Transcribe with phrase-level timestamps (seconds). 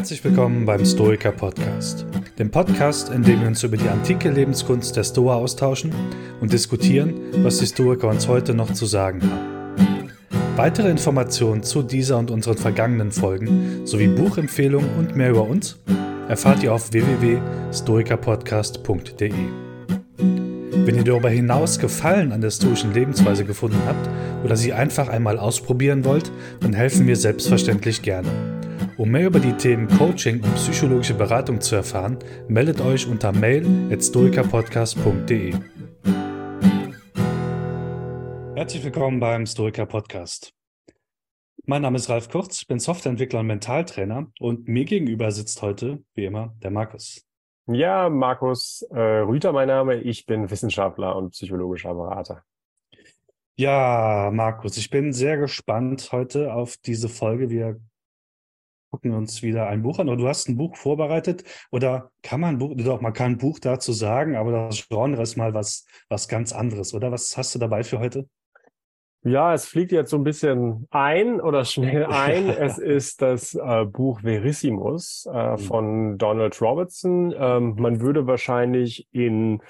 [0.00, 2.06] Herzlich willkommen beim Stoiker Podcast,
[2.38, 5.92] dem Podcast, in dem wir uns über die antike Lebenskunst der Stoa austauschen
[6.40, 10.10] und diskutieren, was die Stoiker uns heute noch zu sagen haben.
[10.56, 15.78] Weitere Informationen zu dieser und unseren vergangenen Folgen sowie Buchempfehlungen und mehr über uns
[16.30, 19.34] erfahrt ihr auf www.stoikerpodcast.de.
[20.16, 24.08] Wenn ihr darüber hinaus Gefallen an der stoischen Lebensweise gefunden habt
[24.46, 28.59] oder sie einfach einmal ausprobieren wollt, dann helfen wir selbstverständlich gerne.
[29.00, 32.18] Um mehr über die Themen Coaching und psychologische Beratung zu erfahren,
[32.48, 35.54] meldet euch unter mail@stoikerpodcast.de.
[38.54, 40.52] Herzlich willkommen beim Stoiker Podcast.
[41.64, 46.04] Mein Name ist Ralf Kurz, ich bin Softwareentwickler und Mentaltrainer und mir gegenüber sitzt heute,
[46.12, 47.26] wie immer, der Markus.
[47.68, 50.02] Ja, Markus äh, Rüter mein Name.
[50.02, 52.44] Ich bin Wissenschaftler und psychologischer Berater.
[53.56, 57.48] Ja, Markus, ich bin sehr gespannt heute auf diese Folge.
[57.48, 57.80] Wir
[58.90, 60.08] gucken uns wieder ein Buch an.
[60.08, 63.38] Oder du hast ein Buch vorbereitet oder kann man ein Buch, doch, man kann ein
[63.38, 67.12] Buch dazu sagen, aber das Genre ist mal was, was ganz anderes, oder?
[67.12, 68.28] Was hast du dabei für heute?
[69.22, 72.48] Ja, es fliegt jetzt so ein bisschen ein oder schnell ein.
[72.48, 75.58] es ist das äh, Buch Verissimus äh, mhm.
[75.58, 77.34] von Donald Robertson.
[77.36, 79.60] Ähm, man würde wahrscheinlich in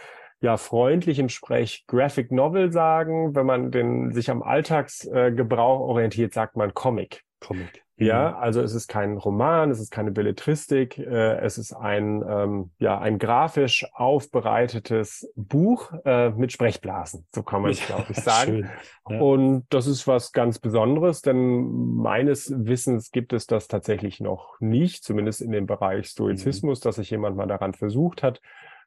[0.41, 3.35] ja, freundlichem Sprech Graphic Novel sagen.
[3.35, 7.25] Wenn man den sich am Alltagsgebrauch äh, orientiert, sagt man Comic.
[7.41, 7.83] Comic.
[8.01, 8.37] Ja, mhm.
[8.37, 12.99] also es ist kein Roman, es ist keine Belletristik, äh, es ist ein, ähm, ja,
[12.99, 18.71] ein grafisch aufbereitetes Buch äh, mit Sprechblasen, so kann man es, glaube ich, sagen.
[19.09, 19.21] Ja.
[19.21, 25.05] Und das ist was ganz Besonderes, denn meines Wissens gibt es das tatsächlich noch nicht,
[25.05, 26.85] zumindest in dem Bereich Stoizismus, mhm.
[26.85, 28.41] dass sich jemand mal daran versucht hat.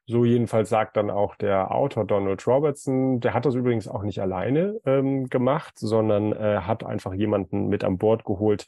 [0.06, 3.20] So jedenfalls sagt dann auch der Autor Donald Robertson.
[3.20, 7.84] Der hat das übrigens auch nicht alleine ähm, gemacht, sondern äh, hat einfach jemanden mit
[7.84, 8.66] an Bord geholt,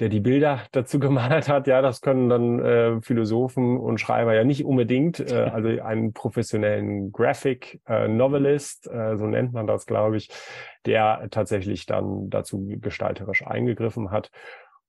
[0.00, 1.66] der die Bilder dazu gemalt hat.
[1.66, 5.20] Ja, das können dann äh, Philosophen und Schreiber ja nicht unbedingt.
[5.20, 10.30] Äh, also einen professionellen Graphic äh, Novelist, äh, so nennt man das, glaube ich,
[10.86, 14.30] der tatsächlich dann dazu gestalterisch eingegriffen hat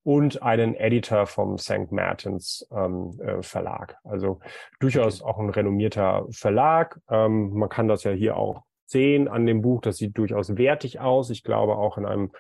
[0.04, 1.92] und einen Editor vom St.
[1.92, 3.98] Martins ähm, äh, Verlag.
[4.04, 4.40] Also
[4.80, 5.30] durchaus okay.
[5.30, 7.00] auch ein renommierter Verlag.
[7.10, 9.82] Ähm, man kann das ja hier auch sehen an dem Buch.
[9.82, 11.30] Das sieht durchaus wertig aus.
[11.30, 12.32] Ich glaube auch in einem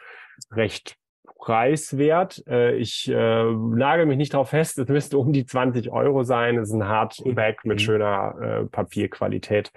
[0.51, 0.96] recht
[1.39, 2.44] preiswert.
[2.47, 6.57] Äh, ich äh, nagel mich nicht darauf fest, es müsste um die 20 Euro sein.
[6.57, 7.69] Es ist ein Hardback mhm.
[7.69, 9.72] mit schöner äh, Papierqualität.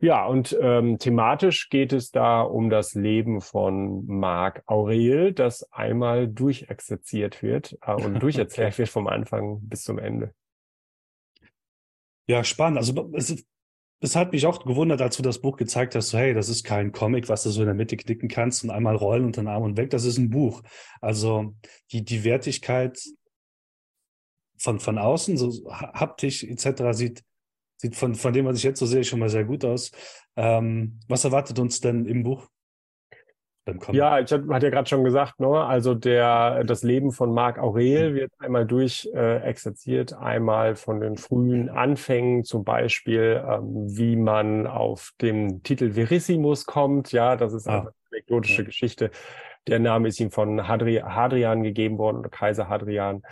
[0.00, 6.28] Ja, und ähm, thematisch geht es da um das Leben von Marc Aurel, das einmal
[6.28, 10.32] durchexerziert wird äh, und durcherzählt wird vom Anfang bis zum Ende.
[12.26, 12.78] Ja, spannend.
[12.78, 13.44] Also es
[14.00, 16.64] es hat mich auch gewundert, als du das Buch gezeigt hast, so hey, das ist
[16.64, 19.48] kein Comic, was du so in der Mitte knicken kannst und einmal rollen unter den
[19.48, 19.90] Arm und weg.
[19.90, 20.62] Das ist ein Buch.
[21.00, 21.54] Also
[21.90, 23.00] die, die Wertigkeit
[24.58, 26.92] von, von außen, so haptisch etc.
[26.92, 27.24] sieht,
[27.76, 29.90] sieht von, von dem, was ich jetzt so sehe, schon mal sehr gut aus.
[30.36, 32.48] Ähm, was erwartet uns denn im Buch?
[33.92, 35.64] Ja, ich hatte ja gerade schon gesagt, ne?
[35.64, 38.14] also der, das Leben von Marc Aurel mhm.
[38.14, 44.66] wird einmal durch äh, exerziert, einmal von den frühen Anfängen, zum Beispiel, ähm, wie man
[44.66, 47.12] auf den Titel Verissimus kommt.
[47.12, 47.80] Ja, das ist ah.
[47.80, 48.66] eine anekdotische ja.
[48.66, 49.10] Geschichte.
[49.66, 53.22] Der Name ist ihm von Hadri Hadrian gegeben worden, oder Kaiser Hadrian.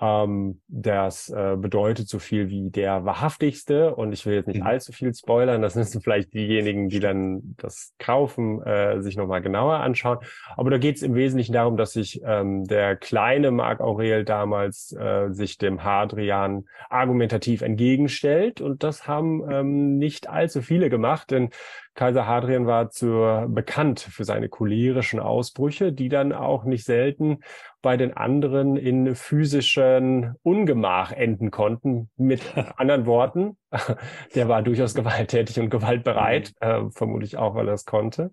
[0.00, 3.94] Ähm, das äh, bedeutet so viel wie der wahrhaftigste.
[3.94, 4.66] Und ich will jetzt nicht mhm.
[4.66, 5.62] allzu viel spoilern.
[5.62, 10.18] Das müssen vielleicht diejenigen, die dann das kaufen, äh, sich nochmal genauer anschauen.
[10.56, 14.92] Aber da geht es im Wesentlichen darum, dass sich ähm, der kleine Marc Aurel damals
[14.92, 18.60] äh, sich dem Hadrian argumentativ entgegenstellt.
[18.60, 21.50] Und das haben ähm, nicht allzu viele gemacht, denn
[21.98, 27.40] Kaiser Hadrian war zur, bekannt für seine cholerischen Ausbrüche, die dann auch nicht selten
[27.82, 32.08] bei den anderen in physischen Ungemach enden konnten.
[32.16, 32.40] Mit
[32.76, 33.56] anderen Worten,
[34.36, 36.68] der war durchaus gewalttätig und gewaltbereit, mhm.
[36.68, 38.30] äh, vermutlich auch, weil er es konnte.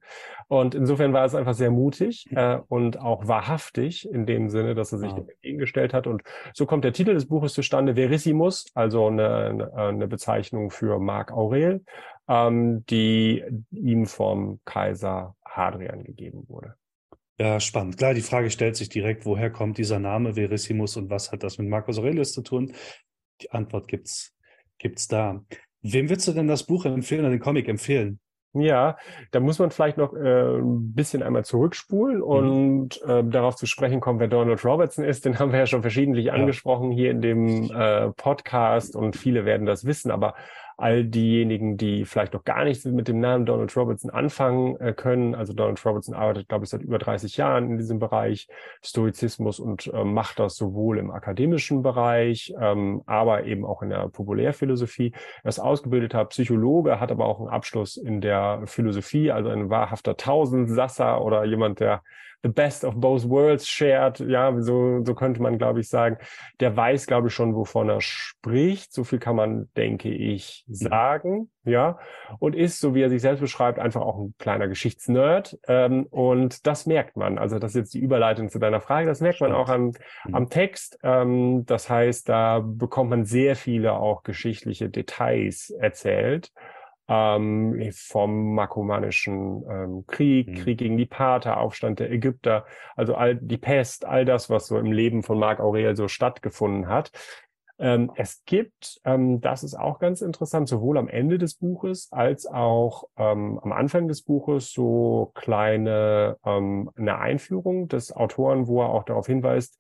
[0.47, 4.91] Und insofern war es einfach sehr mutig äh, und auch wahrhaftig in dem Sinne, dass
[4.91, 5.17] er sich wow.
[5.17, 6.05] entgegengestellt hat.
[6.05, 6.21] Und
[6.53, 11.83] so kommt der Titel des Buches zustande, Verissimus, also eine, eine Bezeichnung für Marc Aurel
[12.27, 16.75] ähm, die ihm vom Kaiser Hadrian gegeben wurde.
[17.37, 17.97] Ja, spannend.
[17.97, 21.57] Klar, die Frage stellt sich direkt, woher kommt dieser Name Verissimus und was hat das
[21.57, 22.73] mit Marcus Aurelius zu tun?
[23.41, 24.33] Die Antwort gibt's,
[24.77, 25.43] gibt's da.
[25.81, 28.19] Wem würdest du denn das Buch empfehlen oder den Comic empfehlen?
[28.57, 28.97] Ja,
[29.31, 32.23] da muss man vielleicht noch äh, ein bisschen einmal zurückspulen mhm.
[32.23, 35.25] und äh, darauf zu sprechen kommen, wer Donald Robertson ist.
[35.25, 36.33] Den haben wir ja schon verschiedentlich ja.
[36.33, 40.09] angesprochen hier in dem äh, Podcast und viele werden das wissen.
[40.09, 40.35] Aber
[40.77, 45.35] all diejenigen, die vielleicht noch gar nichts mit dem Namen Donald Robertson anfangen äh, können.
[45.35, 48.47] Also Donald Robertson arbeitet, glaube ich, seit über 30 Jahren in diesem Bereich
[48.83, 54.09] Stoizismus und äh, macht das sowohl im akademischen Bereich, ähm, aber eben auch in der
[54.09, 55.13] Populärphilosophie.
[55.43, 60.17] Er ist ausgebildeter Psychologe, hat aber auch einen Abschluss in der Philosophie, also ein wahrhafter
[60.17, 62.01] Tausendsasser oder jemand, der
[62.45, 66.17] the best of both worlds shared, ja, so, so könnte man, glaube ich, sagen.
[66.59, 68.93] Der weiß, glaube ich, schon, wovon er spricht.
[68.93, 70.75] So viel kann man, denke ich, mhm.
[70.75, 71.97] sagen, ja.
[72.37, 75.57] Und ist, so wie er sich selbst beschreibt, einfach auch ein kleiner Geschichtsnerd.
[75.67, 77.39] Ähm, und das merkt man.
[77.39, 79.07] Also, das ist jetzt die Überleitung zu deiner Frage.
[79.07, 79.93] Das merkt man auch am,
[80.25, 80.35] mhm.
[80.35, 80.99] am Text.
[81.01, 86.51] Ähm, das heißt, da bekommt man sehr viele auch geschichtliche Details erzählt
[87.07, 90.55] ähm, vom Markomanischen ähm, Krieg, mhm.
[90.55, 92.65] Krieg gegen die Parther, Aufstand der Ägypter,
[92.95, 96.87] also all die Pest, all das, was so im Leben von Marc Aurel so stattgefunden
[96.87, 97.11] hat.
[97.77, 102.45] Ähm, es gibt, ähm, das ist auch ganz interessant, sowohl am Ende des Buches als
[102.47, 108.89] auch ähm, am Anfang des Buches so kleine ähm, eine Einführung des Autoren, wo er
[108.89, 109.77] auch darauf hinweist,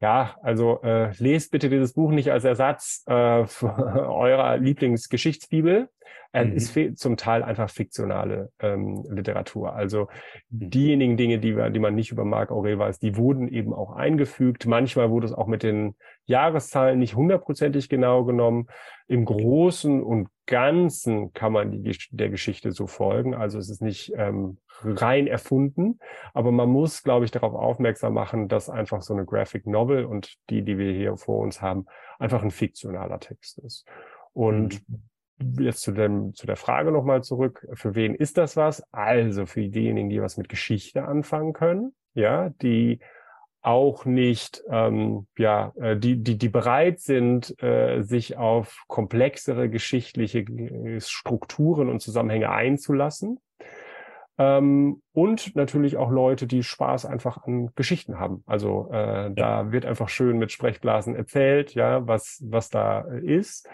[0.00, 3.12] ja, also äh, lest bitte dieses Buch nicht als Ersatz äh,
[3.62, 5.88] eurer Lieblingsgeschichtsbibel,
[6.32, 6.52] er mhm.
[6.52, 9.74] ist zum Teil einfach fiktionale ähm, Literatur.
[9.74, 10.08] Also
[10.50, 10.70] mhm.
[10.70, 13.92] diejenigen Dinge, die, wir, die man nicht über Marc Aurel weiß, die wurden eben auch
[13.92, 14.66] eingefügt.
[14.66, 15.94] Manchmal wurde es auch mit den
[16.28, 18.68] Jahreszahlen nicht hundertprozentig genau genommen.
[19.06, 23.34] Im Großen und Ganzen kann man die, der Geschichte so folgen.
[23.34, 25.98] Also es ist nicht ähm, rein erfunden,
[26.34, 30.36] aber man muss, glaube ich, darauf aufmerksam machen, dass einfach so eine Graphic Novel und
[30.50, 31.86] die, die wir hier vor uns haben,
[32.18, 33.86] einfach ein fiktionaler Text ist.
[34.32, 35.02] Und mhm
[35.58, 38.82] jetzt zu, dem, zu der Frage nochmal zurück, für wen ist das was?
[38.92, 43.00] Also für diejenigen, die was mit Geschichte anfangen können, ja, die
[43.62, 50.40] auch nicht, ähm, ja, äh, die, die, die bereit sind, äh, sich auf komplexere geschichtliche
[50.40, 53.40] äh, Strukturen und Zusammenhänge einzulassen.
[54.38, 58.44] Ähm, und natürlich auch Leute, die Spaß einfach an Geschichten haben.
[58.46, 63.68] Also äh, da wird einfach schön mit Sprechblasen erzählt, ja, was, was da ist.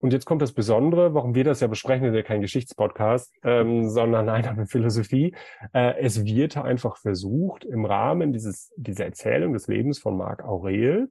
[0.00, 3.88] Und jetzt kommt das Besondere, warum wir das ja besprechen, ist ja kein Geschichtspodcast, ähm,
[3.88, 5.34] sondern eine Philosophie.
[5.72, 11.10] Äh, es wird einfach versucht, im Rahmen dieses, dieser Erzählung des Lebens von Marc Aurel,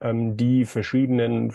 [0.00, 1.52] ähm, die verschiedenen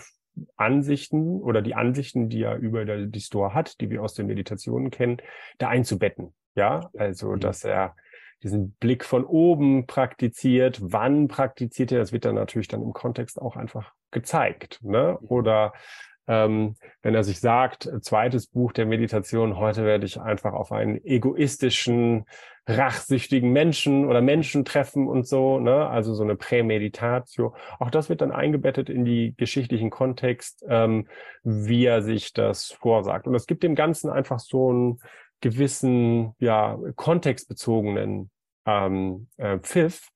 [0.56, 4.90] Ansichten oder die Ansichten, die er über die Store hat, die wir aus den Meditationen
[4.90, 5.18] kennen,
[5.58, 6.34] da einzubetten.
[6.56, 7.40] Ja, also, mhm.
[7.40, 7.96] dass er
[8.44, 10.78] diesen Blick von oben praktiziert.
[10.80, 11.98] Wann praktiziert er?
[11.98, 14.78] Das wird dann natürlich dann im Kontext auch einfach gezeigt.
[14.82, 15.18] Ne?
[15.20, 15.26] Mhm.
[15.26, 15.72] Oder
[16.26, 21.04] ähm, wenn er sich sagt, zweites Buch der Meditation, heute werde ich einfach auf einen
[21.04, 22.24] egoistischen,
[22.66, 25.86] rachsüchtigen Menschen oder Menschen treffen und so, ne?
[25.86, 27.54] also so eine Prämeditatio.
[27.78, 31.06] Auch das wird dann eingebettet in die geschichtlichen Kontext, ähm,
[31.42, 33.26] wie er sich das vorsagt.
[33.26, 34.98] Und es gibt dem Ganzen einfach so einen
[35.42, 38.30] gewissen, ja, kontextbezogenen
[38.66, 40.10] ähm, äh, Pfiff.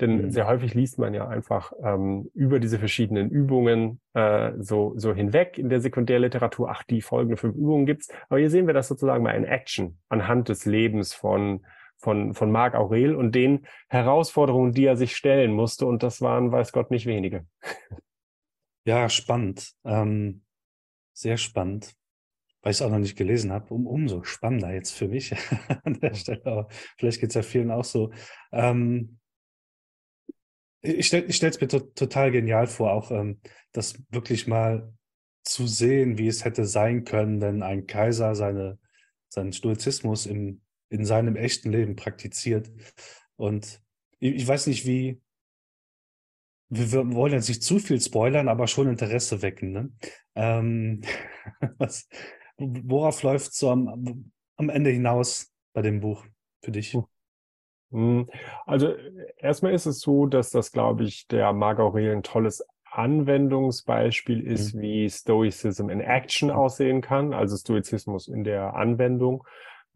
[0.00, 0.30] Denn mhm.
[0.30, 5.58] sehr häufig liest man ja einfach ähm, über diese verschiedenen Übungen äh, so, so hinweg
[5.58, 6.70] in der Sekundärliteratur.
[6.70, 8.08] Ach, die folgenden fünf Übungen gibt's.
[8.28, 11.64] Aber hier sehen wir das sozusagen mal in Action anhand des Lebens von
[12.00, 15.84] von, von Marc Aurel und den Herausforderungen, die er sich stellen musste.
[15.84, 17.44] Und das waren, weiß Gott, nicht wenige.
[18.84, 19.72] Ja, spannend.
[19.84, 20.42] Ähm,
[21.12, 21.97] sehr spannend
[22.62, 25.34] weil ich es auch noch nicht gelesen habe, um, umso spannender jetzt für mich
[25.84, 26.44] an der Stelle.
[26.44, 28.12] Aber vielleicht geht es ja vielen auch so.
[28.52, 29.18] Ähm,
[30.80, 33.40] ich stelle es mir to total genial vor, auch ähm,
[33.72, 34.92] das wirklich mal
[35.42, 38.78] zu sehen, wie es hätte sein können, wenn ein Kaiser seine,
[39.28, 40.60] seinen Stoizismus im,
[40.90, 42.70] in seinem echten Leben praktiziert.
[43.36, 43.82] Und
[44.18, 45.20] ich, ich weiß nicht, wie,
[46.68, 49.72] wir, wollen jetzt nicht zu viel spoilern, aber schon Interesse wecken.
[49.72, 49.92] Ne?
[50.34, 51.00] Ähm,
[51.78, 52.08] was,
[52.58, 56.24] worauf läuft es so am, am Ende hinaus bei dem Buch
[56.62, 56.96] für dich?
[57.90, 58.28] Hm.
[58.66, 58.94] Also
[59.38, 64.74] erstmal ist es so, dass das, glaube ich, der Marc Aurel ein tolles Anwendungsbeispiel ist,
[64.74, 64.80] mhm.
[64.80, 69.44] wie Stoicism in Action aussehen kann, also Stoizismus in der Anwendung,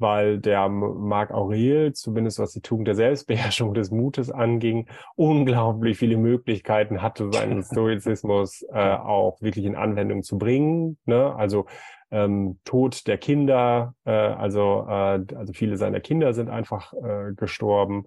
[0.02, 6.18] weil der Marc Aurel, zumindest was die Tugend der Selbstbeherrschung des Mutes anging, unglaublich viele
[6.18, 10.98] Möglichkeiten hatte, seinen Stoizismus äh, auch wirklich in Anwendung zu bringen.
[11.06, 11.34] Ne?
[11.34, 11.66] Also
[12.10, 18.04] ähm, Tod der Kinder, äh, also, äh, also viele seiner Kinder sind einfach äh, gestorben.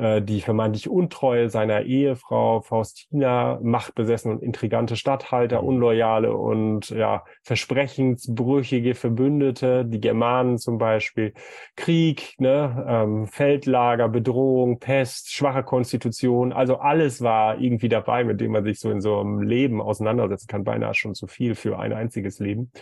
[0.00, 5.68] Äh, die vermeintlich Untreue seiner Ehefrau Faustina, machtbesessen und intrigante Statthalter, mhm.
[5.68, 11.34] unloyale und ja, versprechensbrüchige Verbündete, die Germanen zum Beispiel,
[11.76, 18.52] Krieg, ne, ähm, Feldlager, Bedrohung, Pest, schwache Konstitution, also alles war irgendwie dabei, mit dem
[18.52, 21.92] man sich so in so einem Leben auseinandersetzen kann, beinahe schon zu viel für ein
[21.92, 22.72] einziges Leben.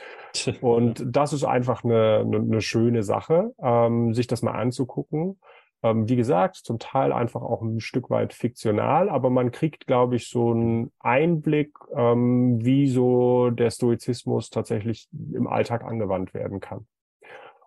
[0.60, 5.38] Und das ist einfach eine, eine, eine schöne Sache, ähm, sich das mal anzugucken.
[5.82, 10.16] Ähm, wie gesagt, zum Teil einfach auch ein Stück weit fiktional, aber man kriegt, glaube
[10.16, 16.86] ich, so einen Einblick, ähm, wie so der Stoizismus tatsächlich im Alltag angewandt werden kann.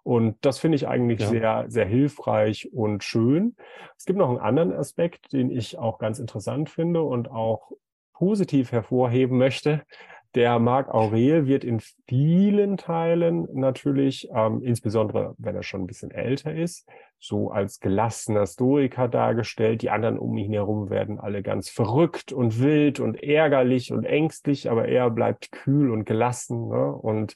[0.04, 1.28] Und das finde ich eigentlich ja.
[1.28, 3.56] sehr, sehr hilfreich und schön.
[3.98, 7.72] Es gibt noch einen anderen Aspekt, den ich auch ganz interessant finde und auch
[8.14, 9.84] positiv hervorheben möchte.
[10.34, 16.12] Der Marc Aurel wird in vielen Teilen natürlich, ähm, insbesondere wenn er schon ein bisschen
[16.12, 16.88] älter ist,
[17.20, 19.82] so als gelassener Stoiker dargestellt.
[19.82, 24.72] Die anderen um ihn herum werden alle ganz verrückt und wild und ärgerlich und ängstlich,
[24.72, 26.70] aber er bleibt kühl und gelassen.
[26.70, 26.94] Ne?
[26.94, 27.36] Und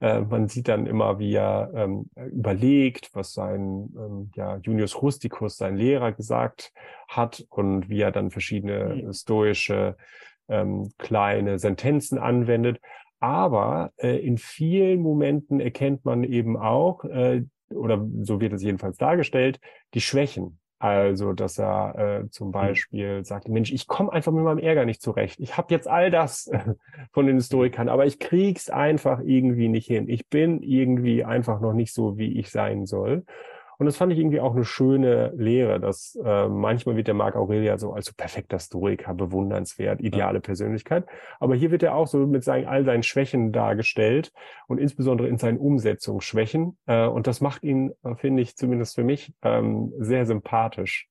[0.00, 5.56] äh, man sieht dann immer, wie er ähm, überlegt, was sein ähm, ja, Junius Rusticus,
[5.56, 6.72] sein Lehrer, gesagt
[7.08, 9.12] hat und wie er dann verschiedene mhm.
[9.14, 9.96] stoische
[10.48, 12.80] ähm, kleine Sentenzen anwendet.
[13.20, 18.98] Aber äh, in vielen Momenten erkennt man eben auch, äh, oder so wird es jedenfalls
[18.98, 19.60] dargestellt,
[19.94, 20.58] die Schwächen.
[20.78, 22.52] Also, dass er äh, zum hm.
[22.52, 23.24] Beispiel mhm.
[23.24, 25.40] sagt, Mensch, ich komme einfach mit meinem Ärger nicht zurecht.
[25.40, 26.50] Ich habe jetzt all das
[27.12, 30.10] von den Historikern, aber ich krieg's einfach irgendwie nicht hin.
[30.10, 33.24] Ich bin irgendwie einfach noch nicht so, wie ich sein soll.
[33.78, 37.36] Und das fand ich irgendwie auch eine schöne Lehre, dass äh, manchmal wird der Marc
[37.36, 40.40] Aurelia so als so perfekter Stoiker, bewundernswert, ideale ja.
[40.40, 41.06] Persönlichkeit.
[41.40, 44.32] Aber hier wird er auch so mit seinen, all seinen Schwächen dargestellt
[44.66, 46.78] und insbesondere in seinen Umsetzungsschwächen.
[46.86, 51.08] Äh, und das macht ihn, äh, finde ich, zumindest für mich, ähm, sehr sympathisch.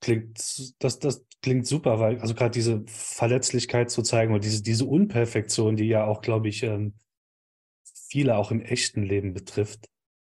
[0.00, 0.38] Klingt,
[0.78, 5.76] das, das klingt super, weil, also gerade diese Verletzlichkeit zu zeigen und diese, diese Unperfektion,
[5.76, 6.94] die ja auch, glaube ich, ähm,
[8.08, 9.88] viele auch im echten Leben betrifft,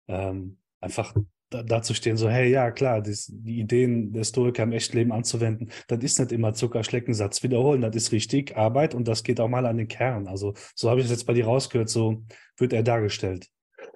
[0.09, 1.15] ähm, einfach
[1.51, 5.13] da, dazu stehen, so, hey, ja, klar, dies, die Ideen der Historiker im echten Leben
[5.13, 9.49] anzuwenden, das ist nicht immer Zuckerschleckensatz wiederholen, das ist richtig Arbeit und das geht auch
[9.49, 10.27] mal an den Kern.
[10.27, 12.23] Also so habe ich es jetzt bei dir rausgehört, so
[12.57, 13.49] wird er dargestellt.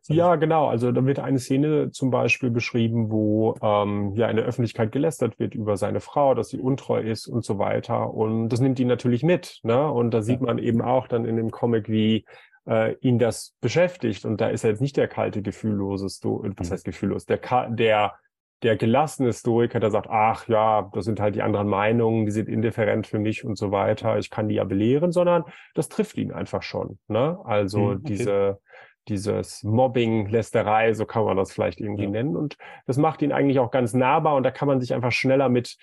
[0.09, 0.69] Ja, genau.
[0.69, 5.39] Also da wird eine Szene zum Beispiel beschrieben, wo ähm, ja in der Öffentlichkeit gelästert
[5.39, 8.13] wird über seine Frau, dass sie untreu ist und so weiter.
[8.13, 9.61] Und das nimmt ihn natürlich mit.
[9.63, 9.91] Ne?
[9.91, 12.25] Und da sieht man eben auch dann in dem Comic, wie
[12.71, 14.25] äh, ihn das beschäftigt.
[14.25, 16.73] Und da ist er jetzt nicht der kalte, gefühllose Sto was mhm.
[16.73, 18.15] heißt gefühllos, der, der,
[18.63, 22.49] der gelassene Stoiker, der sagt, ach ja, das sind halt die anderen Meinungen, die sind
[22.49, 26.33] indifferent für mich und so weiter, ich kann die ja belehren, sondern das trifft ihn
[26.33, 26.99] einfach schon.
[27.09, 27.39] Ne?
[27.45, 28.01] Also mhm, okay.
[28.05, 28.61] diese
[29.09, 32.11] dieses Mobbing, Lästerei, so kann man das vielleicht irgendwie ja.
[32.11, 32.37] nennen.
[32.37, 35.49] Und das macht ihn eigentlich auch ganz nahbar und da kann man sich einfach schneller
[35.49, 35.79] mit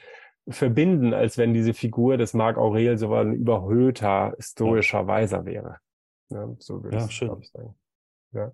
[0.48, 5.08] verbinden, als wenn diese Figur des Marc Aurel so ein überhöhter, stoischer.
[5.08, 5.78] Weiser wäre.
[6.30, 7.32] Ja, so würde ja, schön.
[7.40, 7.76] ich sagen.
[8.34, 8.52] Ja.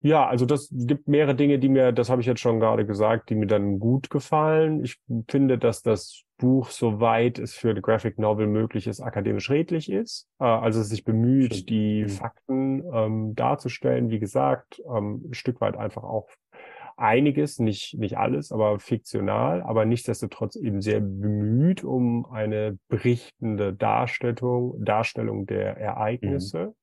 [0.00, 3.30] Ja, also das gibt mehrere Dinge, die mir, das habe ich jetzt schon gerade gesagt,
[3.30, 4.84] die mir dann gut gefallen.
[4.84, 9.90] Ich finde, dass das Buch, soweit es für die Graphic Novel möglich ist, akademisch redlich
[9.90, 10.28] ist.
[10.38, 11.66] Äh, also es sich bemüht, Schön.
[11.66, 12.08] die mhm.
[12.10, 14.08] Fakten ähm, darzustellen.
[14.08, 16.28] Wie gesagt, ähm, ein Stück weit einfach auch
[16.98, 24.74] einiges, nicht, nicht alles, aber fiktional, aber nichtsdestotrotz eben sehr bemüht um eine berichtende Darstellung,
[24.84, 26.66] Darstellung der Ereignisse.
[26.66, 26.74] Mhm.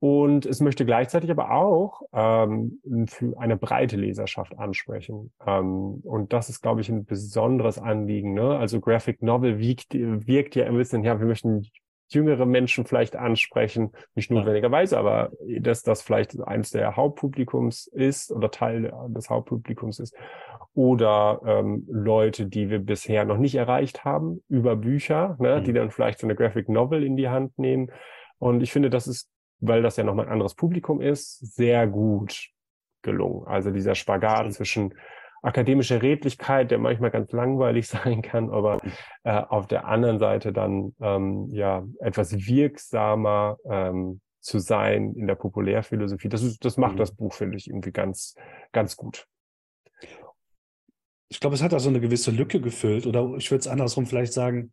[0.00, 2.78] Und es möchte gleichzeitig aber auch ähm,
[3.08, 5.32] für eine breite Leserschaft ansprechen.
[5.44, 8.32] Ähm, und das ist, glaube ich, ein besonderes Anliegen.
[8.32, 8.56] Ne?
[8.56, 11.66] Also Graphic Novel wiegt, wirkt ja ein bisschen, ja, wir möchten
[12.08, 18.50] jüngere Menschen vielleicht ansprechen, nicht notwendigerweise, aber dass das vielleicht eines der Hauptpublikums ist oder
[18.50, 20.14] Teil des Hauptpublikums ist.
[20.74, 25.64] Oder ähm, Leute, die wir bisher noch nicht erreicht haben, über Bücher, ne, mhm.
[25.64, 27.90] die dann vielleicht so eine Graphic Novel in die Hand nehmen.
[28.38, 29.28] Und ich finde, das ist,
[29.60, 32.50] weil das ja nochmal ein anderes Publikum ist, sehr gut
[33.02, 33.46] gelungen.
[33.46, 34.94] Also dieser Spagat zwischen
[35.42, 38.78] akademische Redlichkeit, der manchmal ganz langweilig sein kann, aber
[39.24, 45.34] äh, auf der anderen Seite dann ähm, ja etwas wirksamer ähm, zu sein in der
[45.34, 46.28] Populärphilosophie.
[46.28, 46.98] Das, ist, das macht mhm.
[46.98, 48.34] das Buch, finde ich, irgendwie ganz,
[48.72, 49.26] ganz gut.
[51.30, 54.06] Ich glaube, es hat da so eine gewisse Lücke gefüllt, oder ich würde es andersrum
[54.06, 54.72] vielleicht sagen,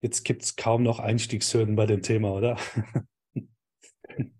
[0.00, 2.56] jetzt gibt es kaum noch Einstiegshürden bei dem Thema, oder?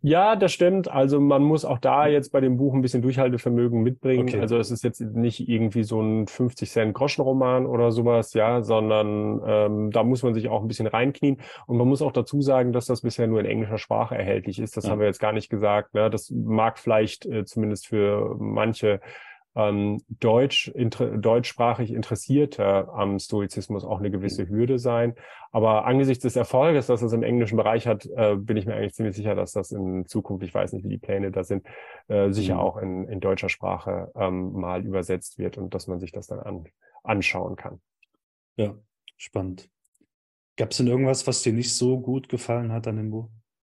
[0.02, 0.91] Ja, das stimmt.
[0.91, 4.29] Also man muss auch da jetzt bei dem Buch ein bisschen Durchhaltevermögen mitbringen.
[4.29, 4.41] Okay.
[4.41, 9.41] Also es ist jetzt nicht irgendwie so ein 50 Cent Groschenroman oder sowas, ja, sondern
[9.47, 11.38] ähm, da muss man sich auch ein bisschen reinknien.
[11.67, 14.76] Und man muss auch dazu sagen, dass das bisher nur in englischer Sprache erhältlich ist.
[14.76, 14.91] Das ja.
[14.91, 15.95] haben wir jetzt gar nicht gesagt.
[15.95, 16.11] Ne?
[16.11, 19.00] Das mag vielleicht äh, zumindest für manche
[19.54, 25.14] ähm, Deutsch, inter, deutschsprachig Interessierte am Stoizismus auch eine gewisse Hürde sein.
[25.50, 28.94] Aber angesichts des Erfolges, dass es im englischen Bereich hat, äh, bin ich mir eigentlich
[28.94, 31.66] ziemlich sicher, dass das in Zukunft, ich weiß nicht, wie die Pläne da sind,
[32.09, 32.61] äh, sicher mhm.
[32.61, 36.40] auch in, in deutscher Sprache ähm, mal übersetzt wird und dass man sich das dann
[36.40, 36.64] an,
[37.02, 37.80] anschauen kann.
[38.56, 38.75] Ja,
[39.18, 39.68] spannend.
[40.56, 43.28] Gab es denn irgendwas, was dir nicht so gut gefallen hat an dem Buch?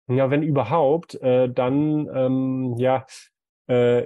[0.07, 3.05] Ja, wenn überhaupt, äh, dann ähm, ja,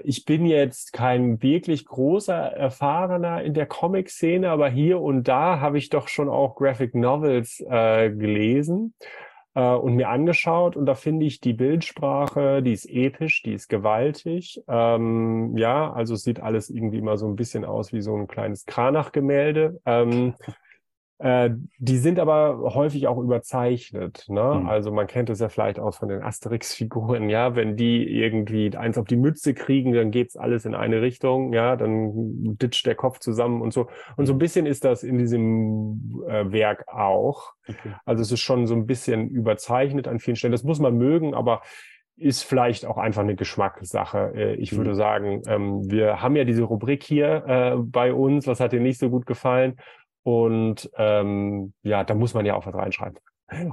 [0.03, 5.77] ich bin jetzt kein wirklich großer Erfahrener in der Comic-Szene, aber hier und da habe
[5.77, 8.93] ich doch schon auch Graphic Novels äh, gelesen
[9.55, 10.75] äh, und mir angeschaut.
[10.75, 14.61] Und da finde ich die Bildsprache, die ist episch, die ist gewaltig.
[14.67, 18.27] Ähm, ja, also es sieht alles irgendwie immer so ein bisschen aus wie so ein
[18.27, 19.79] kleines Kranach-Gemälde.
[19.85, 20.35] Ähm,
[21.17, 24.25] äh, die sind aber häufig auch überzeichnet.
[24.27, 24.59] Ne?
[24.61, 24.69] Mhm.
[24.69, 28.97] Also man kennt es ja vielleicht auch von den Asterix-Figuren, ja, wenn die irgendwie eins
[28.97, 33.19] auf die Mütze kriegen, dann geht's alles in eine Richtung, ja, dann ditcht der Kopf
[33.19, 33.87] zusammen und so.
[34.17, 34.39] Und so ein mhm.
[34.39, 37.53] bisschen ist das in diesem äh, Werk auch.
[37.67, 37.93] Okay.
[38.03, 40.51] Also es ist schon so ein bisschen überzeichnet an vielen Stellen.
[40.51, 41.61] Das muss man mögen, aber
[42.17, 44.33] ist vielleicht auch einfach eine Geschmackssache.
[44.35, 44.77] Äh, ich mhm.
[44.77, 48.47] würde sagen, ähm, wir haben ja diese Rubrik hier äh, bei uns.
[48.47, 49.77] Was hat dir nicht so gut gefallen?
[50.25, 53.19] Und ähm, ja, da muss man ja auch was reinschreiben.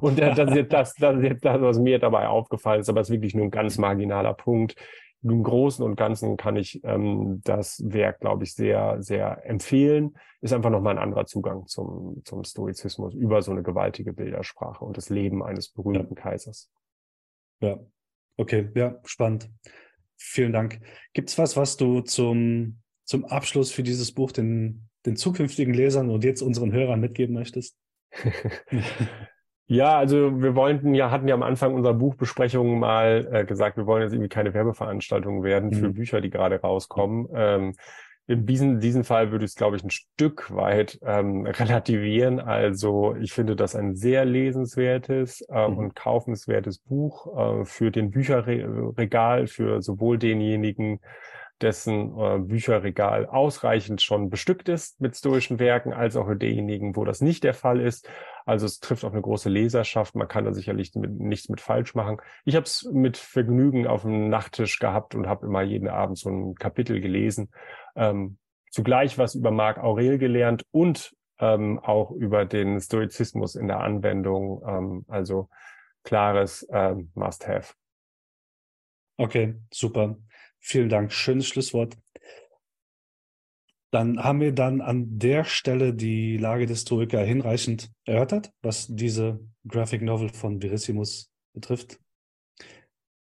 [0.03, 2.91] Und äh, das, ist jetzt das, das ist jetzt das, was mir dabei aufgefallen ist,
[2.91, 4.77] aber es ist wirklich nur ein ganz marginaler Punkt.
[5.23, 10.19] Im Großen und Ganzen kann ich ähm, das Werk, glaube ich, sehr, sehr empfehlen.
[10.43, 14.99] Ist einfach nochmal ein anderer Zugang zum, zum Stoizismus über so eine gewaltige Bildersprache und
[14.99, 16.23] das Leben eines berühmten ja.
[16.23, 16.71] Kaisers.
[17.63, 17.79] Ja,
[18.37, 19.51] okay, ja, spannend.
[20.19, 20.81] Vielen Dank.
[21.15, 26.25] Gibt's was, was du zum, zum Abschluss für dieses Buch den den zukünftigen Lesern und
[26.25, 27.77] jetzt unseren Hörern mitgeben möchtest?
[29.73, 33.87] Ja, also wir wollten ja, hatten ja am Anfang unserer Buchbesprechung mal äh, gesagt, wir
[33.87, 35.75] wollen jetzt irgendwie keine Werbeveranstaltung werden mhm.
[35.75, 37.29] für Bücher, die gerade rauskommen.
[37.35, 37.75] Ähm,
[38.27, 42.39] in diesem, diesem Fall würde ich es, glaube ich, ein Stück weit ähm, relativieren.
[42.39, 45.79] Also ich finde das ein sehr lesenswertes äh, mhm.
[45.79, 51.01] und kaufenswertes Buch äh, für den Bücherregal, für sowohl denjenigen,
[51.63, 57.05] dessen äh, Bücherregal ausreichend schon bestückt ist mit stoischen Werken, als auch für diejenigen, wo
[57.05, 58.09] das nicht der Fall ist.
[58.45, 60.15] Also es trifft auf eine große Leserschaft.
[60.15, 62.19] Man kann da sicherlich mit, nichts mit falsch machen.
[62.45, 66.31] Ich habe es mit Vergnügen auf dem Nachttisch gehabt und habe immer jeden Abend so
[66.31, 67.51] ein Kapitel gelesen.
[67.95, 68.39] Ähm,
[68.71, 74.63] zugleich was über Marc Aurel gelernt und ähm, auch über den Stoizismus in der Anwendung.
[74.67, 75.49] Ähm, also
[76.03, 77.75] klares ähm, Must-Have.
[79.19, 80.17] Okay, super.
[80.63, 81.13] Vielen Dank.
[81.13, 81.99] Schönes Schlusswort.
[83.91, 89.41] Dann haben wir dann an der Stelle die Lage des Stoiker hinreichend erörtert, was diese
[89.69, 92.01] Graphic Novel von Verissimus betrifft.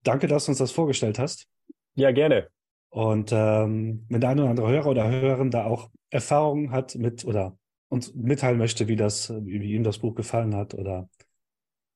[0.04, 1.48] Danke, dass du uns das vorgestellt hast.
[1.96, 2.50] Ja, gerne.
[2.90, 7.26] Und ähm, wenn der eine oder andere Hörer oder Hörerin da auch Erfahrungen hat mit
[7.26, 11.10] oder uns mitteilen möchte, wie das, wie, ihm das Buch gefallen hat oder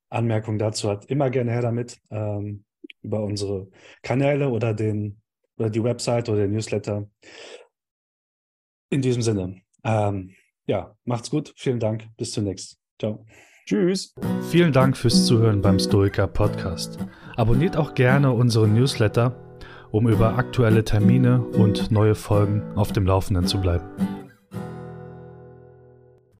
[0.10, 2.64] Anmerkungen dazu hat, immer gerne her damit ähm,
[3.02, 3.68] über unsere
[4.02, 5.22] Kanäle oder den
[5.58, 7.10] oder die Website oder der Newsletter.
[8.90, 10.36] In diesem Sinne, ähm,
[10.68, 11.54] ja, macht's gut.
[11.56, 12.08] Vielen Dank.
[12.18, 12.80] Bis zunächst.
[13.00, 13.26] Ciao.
[13.66, 14.14] Tschüss.
[14.52, 17.00] Vielen Dank fürs Zuhören beim Stoiker Podcast.
[17.36, 19.36] Abonniert auch gerne unseren Newsletter,
[19.92, 23.86] um über aktuelle Termine und neue Folgen auf dem Laufenden zu bleiben.